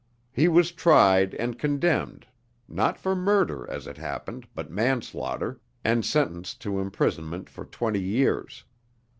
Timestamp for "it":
3.85-3.97